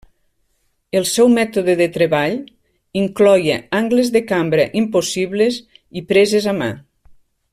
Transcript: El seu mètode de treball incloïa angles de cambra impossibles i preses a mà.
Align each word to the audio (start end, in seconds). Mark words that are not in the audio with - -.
El 0.99 1.03
seu 1.09 1.27
mètode 1.33 1.75
de 1.81 1.87
treball 1.97 2.37
incloïa 3.03 3.59
angles 3.81 4.11
de 4.17 4.25
cambra 4.33 4.67
impossibles 4.83 5.61
i 6.01 6.05
preses 6.15 6.53
a 6.55 6.57
mà. 6.63 6.73